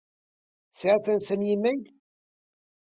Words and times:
Tesεiḍ 0.71 0.99
tansa 1.05 1.35
n 1.35 1.47
yimayl? 1.47 1.83